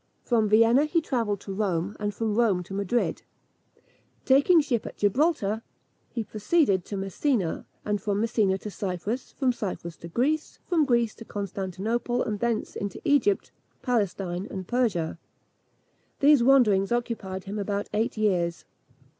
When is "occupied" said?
16.91-17.43